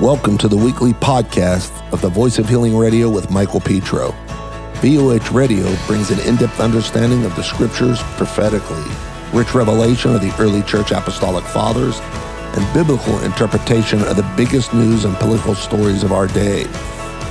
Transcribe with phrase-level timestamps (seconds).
[0.00, 4.10] Welcome to the weekly podcast of the Voice of Healing Radio with Michael Petro.
[4.82, 8.84] VOH Radio brings an in depth understanding of the scriptures prophetically,
[9.32, 15.06] rich revelation of the early church apostolic fathers, and biblical interpretation of the biggest news
[15.06, 16.64] and political stories of our day.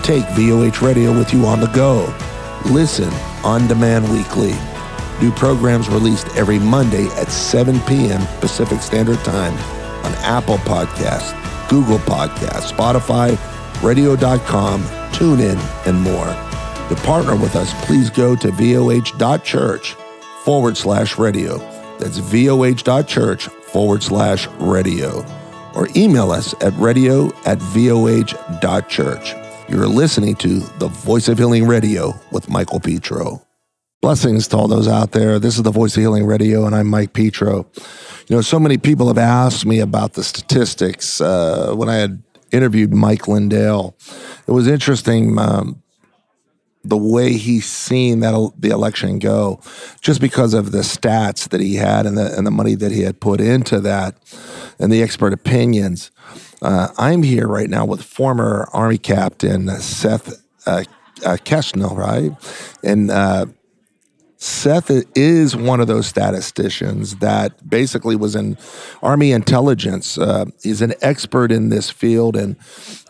[0.02, 2.11] Take VOH Radio with you on the go.
[2.66, 3.13] Listen
[3.43, 4.55] on demand weekly.
[5.21, 8.25] New programs released every Monday at 7 p.m.
[8.39, 9.54] Pacific Standard Time
[10.04, 13.38] on Apple Podcasts, Google Podcasts, Spotify,
[13.84, 16.27] radio.com, TuneIn, and more.
[16.90, 19.95] To partner with us, please go to voh.church
[20.43, 21.57] forward slash radio.
[21.98, 25.26] That's voh.church forward slash radio.
[25.73, 29.34] Or email us at radio at voh.church.
[29.68, 33.45] You're listening to the Voice of Healing Radio with Michael Petro.
[34.02, 35.40] Blessings to all those out there.
[35.40, 37.66] This is the Voice of Healing Radio, and I'm Mike Petro.
[38.27, 42.21] You know, so many people have asked me about the statistics uh, when I had
[42.52, 43.98] interviewed Mike Lindell.
[44.48, 45.82] It was interesting um,
[46.84, 49.60] the way he's seen that the election go,
[50.01, 53.01] just because of the stats that he had and the and the money that he
[53.01, 54.16] had put into that,
[54.77, 56.12] and the expert opinions.
[56.62, 60.84] Uh, I'm here right now with former Army Captain Seth uh,
[61.26, 62.32] uh, Keshner, right?
[62.84, 63.48] And uh,
[64.46, 68.57] Seth is one of those statisticians that basically was in
[69.01, 70.19] Army intelligence.
[70.19, 72.56] Uh, he's an expert in this field, and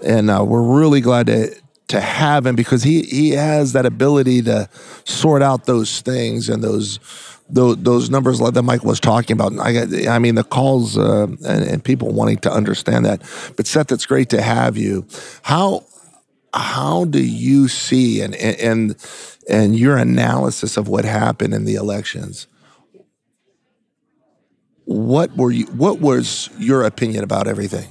[0.01, 1.53] and uh, we're really glad to
[1.89, 4.69] to have him because he he has that ability to
[5.03, 6.99] sort out those things and those
[7.49, 9.53] those, numbers that Mike was talking about.
[9.59, 13.21] I, I mean, the calls uh, and, and, people wanting to understand that.
[13.55, 15.05] But Seth, it's great to have you.
[15.43, 15.85] How
[16.55, 18.95] how do you see and and
[19.49, 22.47] and your analysis of what happened in the elections?
[24.85, 25.65] What were you?
[25.67, 27.89] What was your opinion about everything?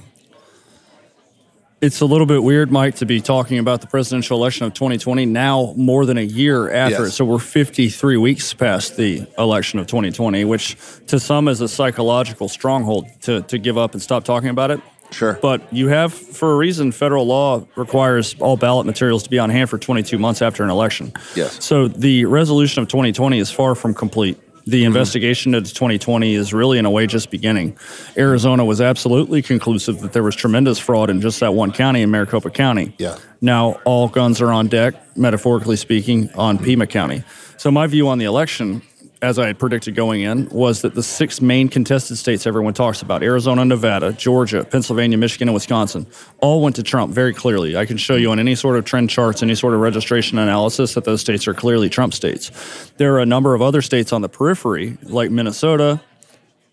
[1.81, 5.25] It's a little bit weird, Mike, to be talking about the presidential election of 2020
[5.27, 7.09] now more than a year after yes.
[7.09, 7.11] it.
[7.11, 12.47] So we're 53 weeks past the election of 2020, which to some is a psychological
[12.47, 14.79] stronghold to, to give up and stop talking about it.
[15.15, 15.39] Sure.
[15.41, 19.49] But you have, for a reason, federal law requires all ballot materials to be on
[19.49, 21.13] hand for 22 months after an election.
[21.37, 21.63] Yes.
[21.63, 24.37] So the resolution of 2020 is far from complete.
[24.65, 24.87] The mm-hmm.
[24.87, 27.77] investigation into 2020 is really, in a way, just beginning.
[28.17, 32.11] Arizona was absolutely conclusive that there was tremendous fraud in just that one county in
[32.11, 32.93] Maricopa County.
[32.97, 33.17] Yeah.
[33.39, 37.23] Now, all guns are on deck, metaphorically speaking, on Pima County.
[37.55, 38.81] So, my view on the election
[39.25, 43.01] as I had predicted going in, was that the six main contested states everyone talks
[43.01, 46.05] about Arizona, Nevada, Georgia, Pennsylvania, Michigan, and Wisconsin
[46.41, 47.75] all went to Trump very clearly.
[47.75, 50.93] I can show you on any sort of trend charts, any sort of registration analysis
[50.93, 52.51] that those states are clearly Trump states.
[52.97, 56.01] There are a number of other states on the periphery, like Minnesota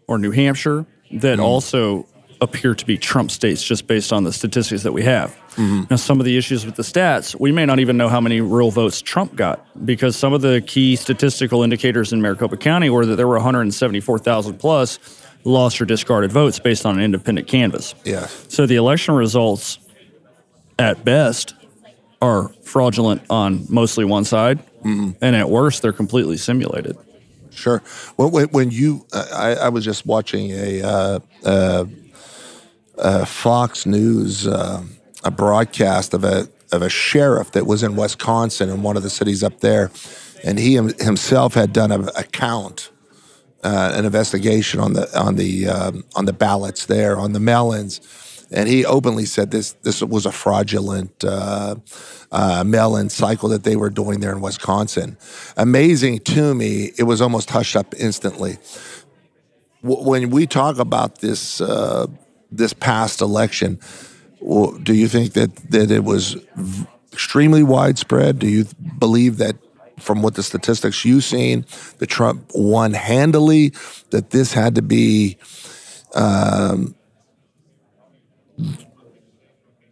[0.06, 2.06] or New Hampshire, that also
[2.42, 5.34] appear to be Trump states just based on the statistics that we have.
[5.56, 5.82] Mm-hmm.
[5.90, 8.40] Now, some of the issues with the stats, we may not even know how many
[8.40, 13.04] real votes Trump got because some of the key statistical indicators in Maricopa County were
[13.04, 14.98] that there were 174,000 plus
[15.44, 17.94] lost or discarded votes based on an independent canvass.
[18.04, 18.26] Yeah.
[18.48, 19.78] So the election results,
[20.78, 21.54] at best,
[22.20, 25.10] are fraudulent on mostly one side, mm-hmm.
[25.20, 26.96] and at worst, they're completely simulated.
[27.50, 27.82] Sure.
[28.16, 31.84] When, when you, uh, I, I, was just watching a uh, uh,
[32.96, 34.82] uh, Fox News uh,
[35.24, 39.10] a broadcast of a of a sheriff that was in Wisconsin in one of the
[39.10, 39.90] cities up there,
[40.42, 42.90] and he himself had done a, a count,
[43.62, 48.00] uh, an investigation on the on the um, on the ballots there on the mail-ins,
[48.50, 51.76] and he openly said this this was a fraudulent uh,
[52.32, 55.18] uh, mail-in cycle that they were doing there in Wisconsin.
[55.56, 58.56] Amazing to me, it was almost hushed up instantly.
[59.82, 62.06] W- when we talk about this uh,
[62.50, 63.78] this past election.
[64.42, 66.36] Do you think that, that it was
[67.12, 68.38] extremely widespread?
[68.38, 68.66] Do you
[68.98, 69.56] believe that
[69.98, 71.64] from what the statistics you've seen,
[71.98, 73.72] that Trump won handily,
[74.10, 75.36] that this had to be
[76.14, 76.94] um,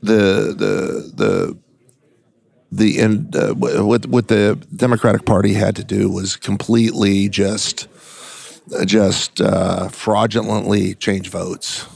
[0.02, 1.58] the the the
[2.72, 7.88] the end uh, what what the Democratic Party had to do was completely just
[8.84, 11.86] just uh, fraudulently change votes.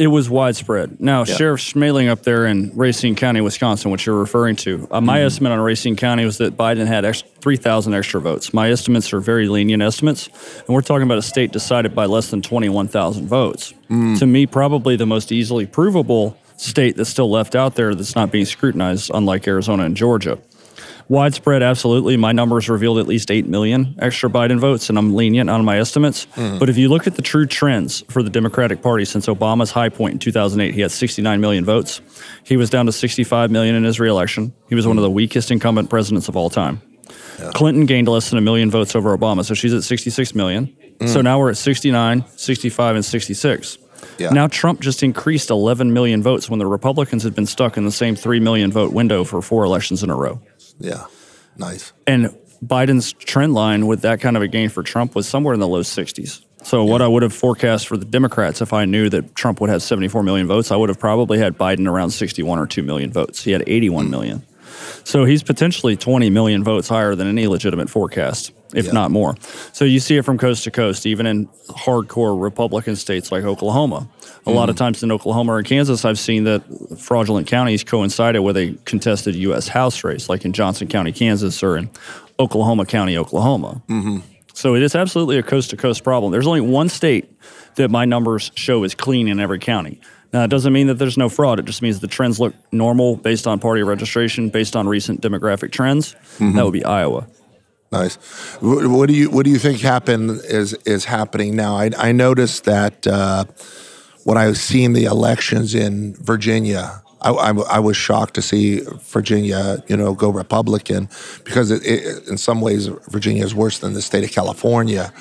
[0.00, 0.98] It was widespread.
[0.98, 1.34] Now, yeah.
[1.34, 5.26] Sheriff Schmaling up there in Racine County, Wisconsin, which you're referring to, uh, my mm-hmm.
[5.26, 8.54] estimate on Racine County was that Biden had 3,000 extra votes.
[8.54, 12.30] My estimates are very lenient estimates, and we're talking about a state decided by less
[12.30, 13.74] than 21,000 votes.
[13.90, 14.18] Mm.
[14.20, 18.32] To me, probably the most easily provable state that's still left out there that's not
[18.32, 20.38] being scrutinized, unlike Arizona and Georgia.
[21.10, 22.16] Widespread, absolutely.
[22.16, 25.76] My numbers revealed at least 8 million extra Biden votes, and I'm lenient on my
[25.76, 26.26] estimates.
[26.36, 26.60] Mm-hmm.
[26.60, 29.88] But if you look at the true trends for the Democratic Party since Obama's high
[29.88, 32.00] point in 2008, he had 69 million votes.
[32.44, 34.54] He was down to 65 million in his reelection.
[34.68, 36.80] He was one of the weakest incumbent presidents of all time.
[37.54, 40.76] Clinton gained less than a million votes over Obama, so she's at 66 million.
[41.00, 41.24] So mm.
[41.24, 43.78] now we're at 69, 65, and 66.
[44.18, 44.30] Yeah.
[44.30, 47.90] Now Trump just increased 11 million votes when the Republicans had been stuck in the
[47.90, 50.40] same 3 million vote window for four elections in a row.
[50.80, 51.06] Yeah.
[51.56, 51.92] Nice.
[52.06, 55.60] And Biden's trend line with that kind of a gain for Trump was somewhere in
[55.60, 56.42] the low 60s.
[56.62, 59.70] So what I would have forecast for the Democrats if I knew that Trump would
[59.70, 63.12] have 74 million votes, I would have probably had Biden around 61 or 2 million
[63.12, 63.42] votes.
[63.42, 64.10] He had 81 hmm.
[64.10, 64.42] million.
[65.04, 68.92] So he's potentially 20 million votes higher than any legitimate forecast, if Yeah.
[68.92, 69.34] not more.
[69.72, 74.08] So you see it from coast to coast, even in hardcore Republican states like Oklahoma.
[74.46, 74.78] A lot of mm.
[74.78, 76.62] times in Oklahoma or Kansas, I've seen that
[76.98, 79.68] fraudulent counties coincided with a contested U.S.
[79.68, 81.90] House race, like in Johnson County, Kansas, or in
[82.38, 83.82] Oklahoma County, Oklahoma.
[83.88, 84.18] Mm-hmm.
[84.54, 86.32] So it is absolutely a coast to coast problem.
[86.32, 87.30] There's only one state
[87.76, 90.00] that my numbers show is clean in every county.
[90.32, 91.58] Now, it doesn't mean that there's no fraud.
[91.58, 95.72] It just means the trends look normal based on party registration, based on recent demographic
[95.72, 96.14] trends.
[96.38, 96.56] Mm-hmm.
[96.56, 97.26] That would be Iowa.
[97.92, 98.14] Nice.
[98.60, 101.76] Wh- What do you What do you think happen is is happening now?
[101.76, 103.44] I, I noticed that uh,
[104.24, 108.82] when I was seeing the elections in Virginia, I, I, I was shocked to see
[109.10, 111.08] Virginia, you know, go Republican
[111.44, 115.12] because it, it, in some ways Virginia is worse than the state of California.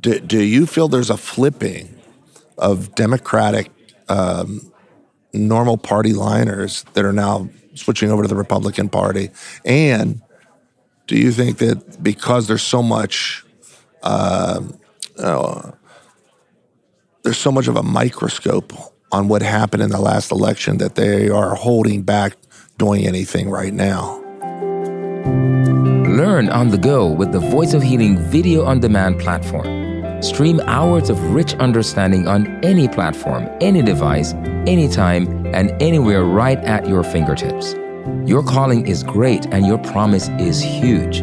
[0.00, 1.94] Do, do you feel there's a flipping
[2.56, 3.70] of Democratic
[4.08, 4.72] um,
[5.34, 9.28] normal party liners that are now switching over to the Republican Party?
[9.66, 10.21] And
[11.12, 13.44] do you think that because there's so much,
[14.02, 14.78] um,
[15.18, 15.72] uh,
[17.22, 18.72] there's so much of a microscope
[19.12, 22.38] on what happened in the last election that they are holding back
[22.78, 24.20] doing anything right now?
[26.08, 30.22] Learn on the go with the Voice of Healing video on demand platform.
[30.22, 34.32] Stream hours of rich understanding on any platform, any device,
[34.66, 37.74] anytime, and anywhere right at your fingertips.
[38.26, 41.20] Your calling is great and your promise is huge.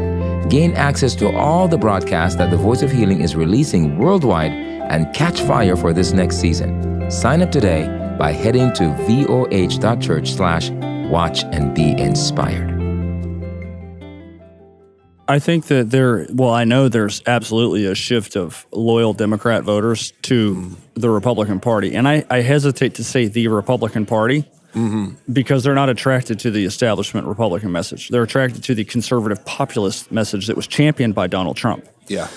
[0.49, 5.13] Gain access to all the broadcasts that the Voice of Healing is releasing worldwide and
[5.13, 7.09] catch fire for this next season.
[7.11, 7.87] Sign up today
[8.17, 10.69] by heading to voh.church slash
[11.09, 12.69] watch and be inspired.
[15.27, 20.11] I think that there, well, I know there's absolutely a shift of loyal Democrat voters
[20.23, 21.93] to the Republican Party.
[21.93, 24.45] And I, I hesitate to say the Republican Party
[25.31, 28.09] because they're not attracted to the establishment Republican message.
[28.09, 31.85] They're attracted to the conservative populist message that was championed by Donald Trump.
[32.07, 32.27] Yeah.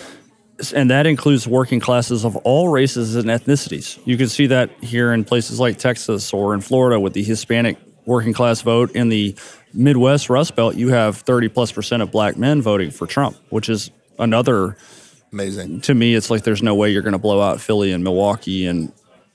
[0.74, 3.98] And that includes working classes of all races and ethnicities.
[4.04, 7.78] You can see that here in places like Texas or in Florida with the Hispanic
[8.06, 8.92] working class vote.
[8.92, 9.34] In the
[9.74, 13.68] Midwest Rust Belt, you have 30 plus percent of black men voting for Trump, which
[13.68, 14.76] is another,
[15.32, 15.80] Amazing.
[15.82, 18.66] to me, it's like there's no way you're going to blow out Philly and Milwaukee
[18.66, 18.92] and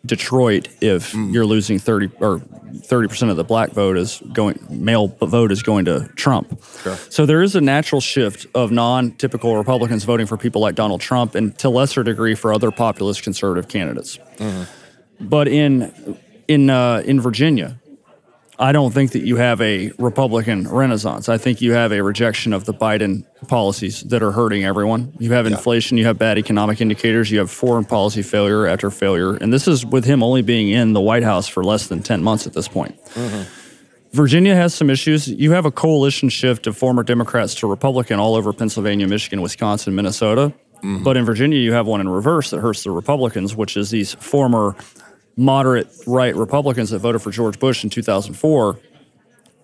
[0.07, 5.51] Detroit if you're losing 30 or 30% of the black vote is going, male vote
[5.51, 6.61] is going to Trump.
[7.09, 11.35] So there is a natural shift of non-typical Republicans voting for people like Donald Trump,
[11.35, 14.19] and to lesser degree for other populist conservative candidates.
[15.19, 15.91] But in
[16.47, 17.79] in uh, in Virginia,
[18.59, 21.29] I don't think that you have a Republican renaissance.
[21.29, 25.13] I think you have a rejection of the Biden policies that are hurting everyone.
[25.19, 29.35] You have inflation, you have bad economic indicators, you have foreign policy failure after failure,
[29.35, 32.23] and this is with him only being in the White House for less than ten
[32.23, 32.99] months at this point.
[33.13, 33.43] Mm-hmm.
[34.13, 35.27] Virginia has some issues.
[35.27, 39.93] You have a coalition shift of former Democrats to Republican all over Pennsylvania, Michigan, Wisconsin,
[39.93, 40.53] Minnesota.
[40.77, 41.03] Mm-hmm.
[41.03, 44.13] But in Virginia, you have one in reverse that hurts the Republicans, which is these
[44.13, 44.75] former
[45.37, 48.79] moderate right Republicans that voted for George Bush in 2004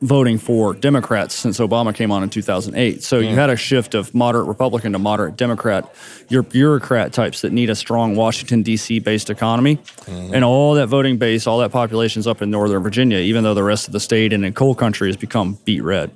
[0.03, 3.01] voting for Democrats since Obama came on in 2008.
[3.01, 5.95] So you had a shift of moderate Republican to moderate Democrat.
[6.27, 8.99] Your bureaucrat types that need a strong Washington, D.C.
[8.99, 9.77] based economy.
[9.77, 10.33] Mm-hmm.
[10.35, 13.63] And all that voting base, all that population's up in Northern Virginia, even though the
[13.63, 16.11] rest of the state and in coal country has become beet red.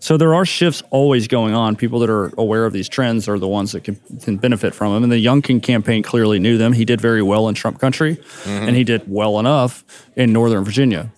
[0.00, 1.76] So there are shifts always going on.
[1.76, 4.92] People that are aware of these trends are the ones that can, can benefit from
[4.92, 5.02] them.
[5.02, 6.72] And the Youngkin campaign clearly knew them.
[6.72, 9.84] He did very well in Trump country, and he did well enough
[10.14, 11.10] in Northern Virginia.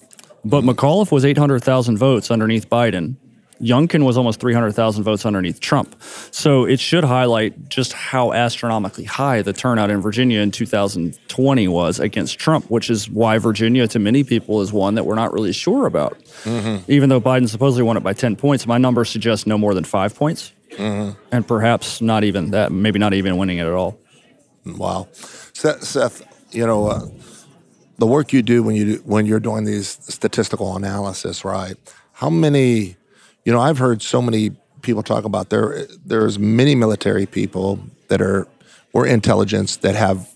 [0.44, 3.16] But McAuliffe was 800,000 votes underneath Biden.
[3.60, 6.00] Youngkin was almost 300,000 votes underneath Trump.
[6.30, 11.98] So it should highlight just how astronomically high the turnout in Virginia in 2020 was
[12.00, 15.52] against Trump, which is why Virginia, to many people, is one that we're not really
[15.52, 16.16] sure about.
[16.88, 19.84] Even though Biden supposedly won it by 10 points, my numbers suggest no more than
[19.84, 20.52] five points.
[21.32, 23.98] And perhaps not even that, maybe not even winning it at all.
[24.66, 26.22] Wow, Seth, Seth
[26.54, 27.06] you know uh,
[27.98, 31.74] the work you do when you do, when you're doing these statistical analysis, right?
[32.12, 32.96] How many,
[33.48, 34.50] you know, I've heard so many
[34.82, 35.86] people talk about there.
[36.04, 38.46] There's many military people that are
[38.92, 40.28] or intelligence that have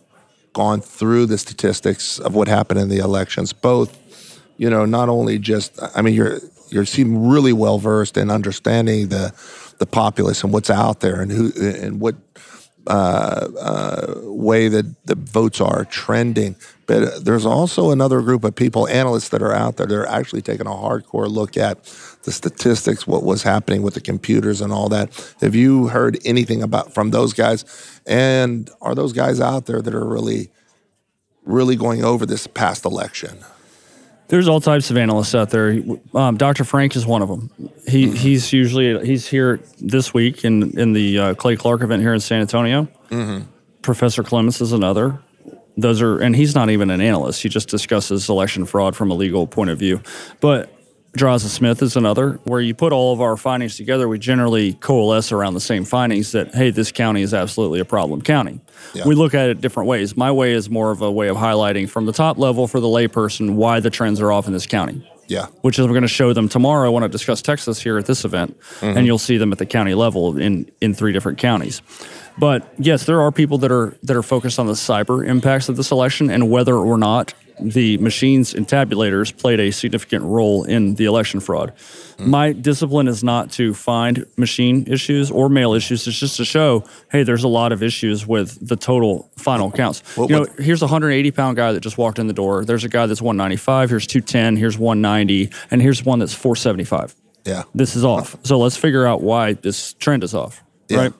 [0.55, 3.53] gone through the statistics of what happened in the elections.
[3.53, 5.79] Both, you know, not only just.
[5.95, 6.39] I mean, you're
[6.71, 9.35] you seem really well versed in understanding the
[9.77, 12.15] the populace and what's out there and who and what
[12.87, 16.57] uh, uh, way that the votes are trending.
[16.87, 19.87] But there's also another group of people, analysts that are out there.
[19.87, 21.85] They're actually taking a hardcore look at
[22.25, 25.35] the statistics, what was happening with the computers and all that.
[25.41, 27.65] Have you heard anything about from those guys?
[28.07, 30.51] And are those guys out there that are really,
[31.45, 33.39] really going over this past election?
[34.33, 35.79] There's all types of analysts out there.
[36.15, 36.65] Um, Dr.
[36.65, 37.51] Frank is one of them.
[37.87, 38.15] He mm-hmm.
[38.15, 42.21] he's usually he's here this week in in the uh, Clay Clark event here in
[42.21, 42.89] San Antonio.
[43.11, 43.45] Mm-hmm.
[43.83, 45.23] Professor Clements is another.
[45.77, 47.43] Those are and he's not even an analyst.
[47.43, 50.01] He just discusses election fraud from a legal point of view.
[50.41, 50.73] But
[51.17, 55.31] Draza Smith is another, where you put all of our findings together, we generally coalesce
[55.31, 58.61] around the same findings that, hey, this county is absolutely a problem county.
[58.95, 59.07] Yeah.
[59.07, 60.17] We look at it different ways.
[60.17, 62.87] My way is more of a way of highlighting from the top level for the
[62.87, 65.07] layperson why the trends are off in this county.
[65.29, 65.47] Yeah.
[65.61, 68.25] Which is we're going to show them tomorrow when I discuss Texas here at this
[68.25, 68.97] event, mm-hmm.
[68.97, 71.83] and you'll see them at the county level in, in three different counties.
[72.39, 75.77] But yes, there are people that are that are focused on the cyber impacts of
[75.77, 80.95] this election and whether or not the machines and tabulators played a significant role in
[80.95, 81.73] the election fraud.
[82.17, 82.27] Mm.
[82.27, 86.07] My discipline is not to find machine issues or mail issues.
[86.07, 90.01] It's just to show, hey, there's a lot of issues with the total final counts.
[90.17, 90.59] What, you know, what?
[90.59, 92.65] here's a 180 pound guy that just walked in the door.
[92.65, 93.91] There's a guy that's 195.
[93.91, 94.57] Here's 210.
[94.57, 97.15] Here's 190, and here's one that's 475.
[97.45, 98.37] Yeah, this is off.
[98.45, 100.63] So let's figure out why this trend is off.
[100.89, 100.99] Yeah.
[100.99, 101.13] Right.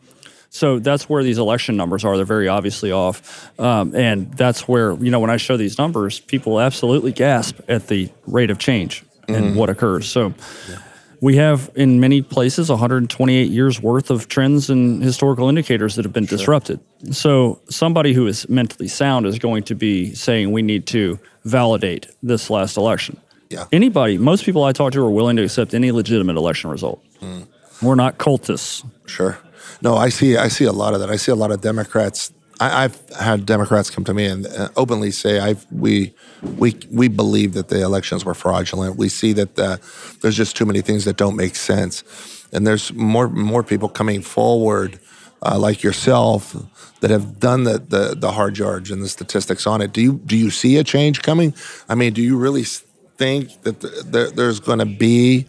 [0.55, 2.15] So that's where these election numbers are.
[2.15, 3.51] They're very obviously off.
[3.59, 7.89] Um, and that's where, you know, when I show these numbers, people absolutely gasp at
[7.89, 9.35] the rate of change mm-hmm.
[9.35, 10.11] and what occurs.
[10.11, 10.35] So
[10.69, 10.77] yeah.
[11.23, 16.13] we have in many places 128 years worth of trends and historical indicators that have
[16.13, 16.37] been sure.
[16.37, 16.81] disrupted.
[17.13, 22.09] So somebody who is mentally sound is going to be saying we need to validate
[22.23, 23.19] this last election.
[23.49, 23.65] Yeah.
[23.73, 27.03] Anybody, most people I talk to are willing to accept any legitimate election result.
[27.23, 27.47] Mm.
[27.81, 28.85] We're not cultists.
[29.07, 29.39] Sure.
[29.81, 30.37] No, I see.
[30.37, 31.11] I see a lot of that.
[31.11, 32.33] I see a lot of Democrats.
[32.61, 36.15] I, have had Democrats come to me and openly say, i we
[36.59, 38.97] we we believe that the elections were fraudulent.
[38.97, 39.81] We see that the,
[40.21, 42.05] there's just too many things that don't make sense,
[42.53, 44.99] and there's more more people coming forward."
[45.45, 46.55] Uh, like yourself
[47.01, 49.93] that have done the, the, the hard yards and the statistics on it.
[49.93, 51.53] Do you do you see a change coming?
[51.89, 55.47] I mean, do you really think that the, the, there's going to be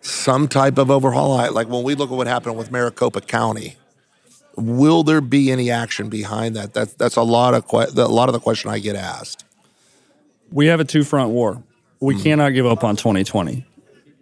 [0.00, 1.52] some type of overhaul.
[1.52, 3.76] Like when we look at what happened with Maricopa County,
[4.56, 6.72] will there be any action behind that?
[6.72, 9.44] That's that's a lot of que- a lot of the question I get asked.
[10.50, 11.62] We have a two front war.
[12.00, 12.22] We mm.
[12.22, 13.66] cannot give up on 2020.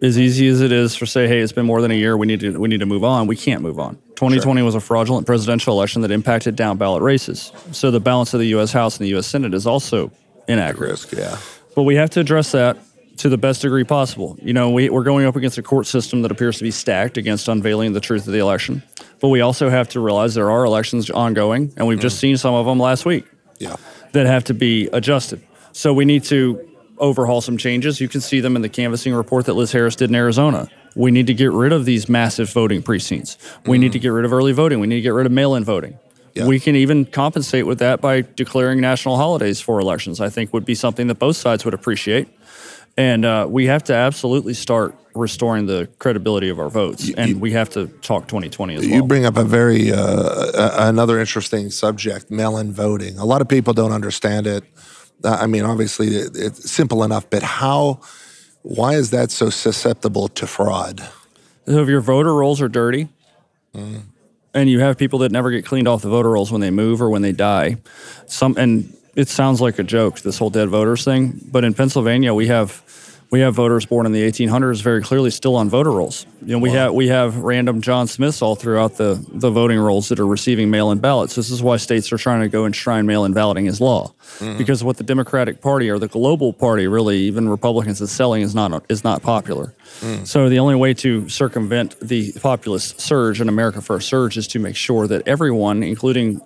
[0.01, 2.15] As easy as it is for say, hey, it's been more than a year.
[2.15, 3.27] We need to we need to move on.
[3.27, 3.95] We can't move on.
[4.15, 4.65] 2020 sure.
[4.65, 7.51] was a fraudulent presidential election that impacted down ballot races.
[7.71, 8.71] So the balance of the U.S.
[8.71, 9.27] House and the U.S.
[9.27, 10.11] Senate is also
[10.47, 10.91] inaccurate.
[10.91, 11.37] Risk, yeah.
[11.75, 12.77] But we have to address that
[13.19, 14.37] to the best degree possible.
[14.41, 17.17] You know, we, we're going up against a court system that appears to be stacked
[17.17, 18.81] against unveiling the truth of the election.
[19.19, 22.03] But we also have to realize there are elections ongoing, and we've mm.
[22.03, 23.25] just seen some of them last week
[23.57, 23.75] yeah.
[24.13, 25.41] that have to be adjusted.
[25.73, 26.65] So we need to
[26.97, 27.99] overhaul some changes.
[27.99, 30.69] You can see them in the canvassing report that Liz Harris did in Arizona.
[30.95, 33.37] We need to get rid of these massive voting precincts.
[33.65, 33.81] We mm.
[33.81, 34.79] need to get rid of early voting.
[34.79, 35.99] We need to get rid of mail in voting.
[36.35, 36.47] Yeah.
[36.47, 40.21] We can even compensate with that by declaring national holidays for elections.
[40.21, 42.29] I think would be something that both sides would appreciate.
[42.97, 47.41] And uh, we have to absolutely start restoring the credibility of our votes, you, and
[47.41, 48.89] we have to talk 2020 as well.
[48.89, 53.17] You bring up a very uh, another interesting subject: mail-in voting.
[53.17, 54.63] A lot of people don't understand it.
[55.23, 58.01] Uh, I mean, obviously, it, it's simple enough, but how?
[58.61, 61.07] Why is that so susceptible to fraud?
[61.65, 63.07] So, if your voter rolls are dirty,
[63.73, 64.01] mm.
[64.53, 67.01] and you have people that never get cleaned off the voter rolls when they move
[67.01, 67.77] or when they die,
[68.25, 71.39] some and it sounds like a joke, this whole dead voters thing.
[71.51, 72.83] But in Pennsylvania, we have
[73.31, 76.25] we have voters born in the 1800s very clearly still on voter rolls.
[76.43, 76.75] You know, we wow.
[76.75, 80.69] have we have random John Smiths all throughout the the voting rolls that are receiving
[80.69, 81.35] mail-in ballots.
[81.35, 84.57] This is why states are trying to go enshrine mail-in balloting as law, mm-hmm.
[84.57, 88.55] because what the Democratic Party or the global party, really, even Republicans, is selling is
[88.55, 89.75] not is not popular.
[89.99, 90.25] Mm.
[90.25, 94.59] So the only way to circumvent the populist surge and America First surge is to
[94.59, 96.41] make sure that everyone, including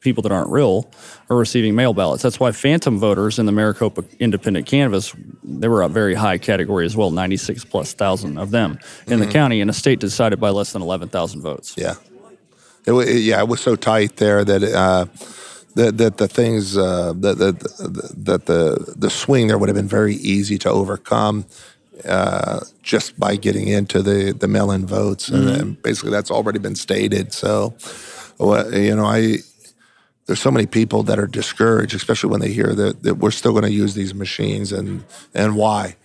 [0.00, 0.90] people that aren't real
[1.28, 2.22] are receiving mail ballots.
[2.22, 6.86] That's why phantom voters in the Maricopa Independent Canvass, they were a very high category
[6.86, 9.20] as well, 96 plus thousand of them in mm-hmm.
[9.20, 11.74] the county, in a state decided by less than 11,000 votes.
[11.76, 11.94] Yeah.
[12.86, 15.06] It, it, yeah, it was so tight there that uh,
[15.74, 17.60] that, that the things uh, that, that,
[18.16, 21.44] that the the swing there would have been very easy to overcome
[22.04, 26.76] uh, just by getting into the the mail-in votes, and, and basically that's already been
[26.76, 27.32] stated.
[27.32, 27.74] So,
[28.40, 29.38] you know, I
[30.28, 33.52] there's so many people that are discouraged, especially when they hear that, that we're still
[33.52, 35.04] going to use these machines and
[35.34, 35.96] and why.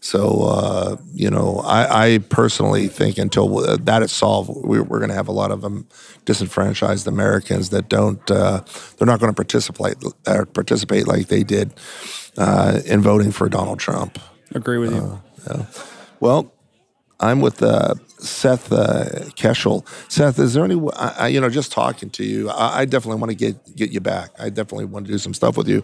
[0.00, 5.10] So uh, you know, I, I, personally think until that is solved, we're, we're going
[5.10, 5.86] to have a lot of um,
[6.24, 8.30] disenfranchised Americans that don't.
[8.30, 8.62] Uh,
[8.96, 11.74] they're not going to participate uh, participate like they did
[12.38, 14.18] uh, in voting for Donald Trump.
[14.54, 15.20] Agree with you.
[15.46, 15.66] Yeah.
[16.18, 16.50] Well,
[17.18, 19.04] I'm with uh, Seth uh,
[19.36, 19.86] Keshel.
[20.10, 23.30] Seth, is there any, I, you know, just talking to you, I, I, definitely want
[23.30, 24.30] to get get you back.
[24.38, 25.82] I definitely want to do some stuff with you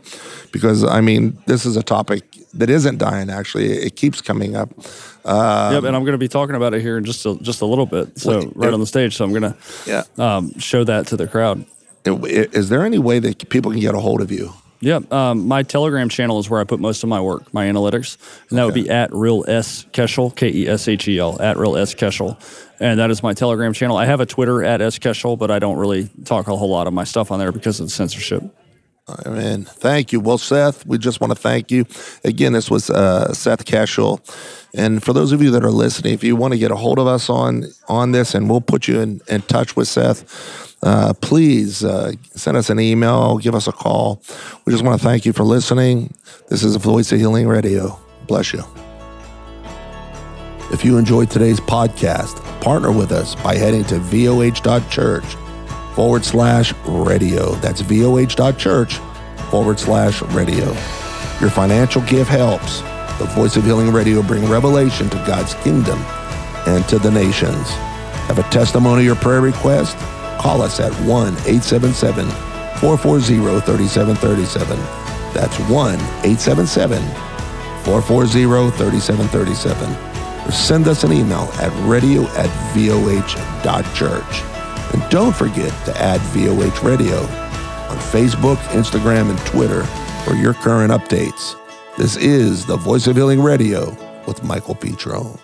[0.50, 3.30] because I mean, this is a topic that isn't dying.
[3.30, 4.70] Actually, it keeps coming up.
[5.24, 7.62] Um, yep, and I'm going to be talking about it here in just a, just
[7.62, 8.18] a little bit.
[8.18, 9.16] So right on the stage.
[9.16, 11.64] So I'm going to yeah um, show that to the crowd.
[12.04, 14.52] Is there any way that people can get a hold of you?
[14.82, 18.18] Yeah, um, my Telegram channel is where I put most of my work, my analytics,
[18.50, 18.66] and that okay.
[18.66, 21.94] would be at real s Keshel K E S H E L at real s
[21.94, 22.36] Keshel,
[22.80, 23.96] and that is my Telegram channel.
[23.96, 26.88] I have a Twitter at s Keshel, but I don't really talk a whole lot
[26.88, 28.42] of my stuff on there because of the censorship.
[29.08, 30.20] I mean, thank you.
[30.20, 31.84] Well, Seth, we just want to thank you
[32.24, 32.52] again.
[32.52, 34.20] This was uh, Seth Keshel,
[34.74, 36.98] and for those of you that are listening, if you want to get a hold
[36.98, 41.12] of us on on this, and we'll put you in, in touch with Seth uh,
[41.20, 44.20] please uh, send us an email, give us a call.
[44.64, 46.14] We just want to thank you for listening.
[46.48, 47.98] This is the Voice of Healing Radio.
[48.26, 48.64] Bless you.
[50.72, 55.36] If you enjoyed today's podcast, partner with us by heading to voh.church
[55.94, 57.52] forward slash radio.
[57.56, 58.96] That's voh.church
[59.50, 60.66] forward slash radio.
[61.40, 62.80] Your financial gift helps
[63.18, 65.98] the Voice of Healing Radio bring revelation to God's kingdom
[66.66, 67.68] and to the nations.
[68.28, 69.96] Have a testimony or prayer request?
[70.38, 72.26] Call us at 1 877
[72.80, 74.76] 440 3737.
[75.32, 77.02] That's 1 877
[77.84, 80.48] 440 3737.
[80.48, 84.51] Or send us an email at radio at voh.church.
[84.92, 89.84] And don't forget to add VOH Radio on Facebook, Instagram, and Twitter
[90.24, 91.56] for your current updates.
[91.96, 93.90] This is the Voice of Healing Radio
[94.26, 95.38] with Michael Petro.